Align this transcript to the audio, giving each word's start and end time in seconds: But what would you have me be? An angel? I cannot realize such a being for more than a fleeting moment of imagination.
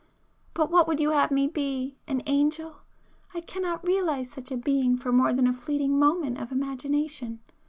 But 0.55 0.71
what 0.71 0.87
would 0.87 0.99
you 0.99 1.11
have 1.11 1.29
me 1.29 1.45
be? 1.45 1.95
An 2.07 2.23
angel? 2.25 2.77
I 3.35 3.39
cannot 3.39 3.85
realize 3.87 4.31
such 4.31 4.49
a 4.49 4.57
being 4.57 4.97
for 4.97 5.11
more 5.11 5.31
than 5.31 5.45
a 5.45 5.53
fleeting 5.53 5.99
moment 5.99 6.39
of 6.39 6.51
imagination. 6.51 7.39